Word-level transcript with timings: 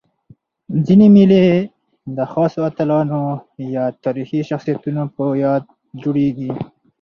ځيني 0.85 1.07
مېلې 1.15 1.45
د 2.15 2.17
خاصو 2.31 2.59
اتلانو 2.69 3.21
یا 3.75 3.83
تاریخي 4.03 4.39
شخصیتونو 4.49 5.03
په 5.15 5.23
یاد 5.43 5.63
جوړيږي. 6.01 6.51